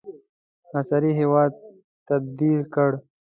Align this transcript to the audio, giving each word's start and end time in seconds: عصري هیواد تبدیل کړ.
عصري 0.79 1.11
هیواد 1.19 1.51
تبدیل 2.09 2.59
کړ. 2.73 2.91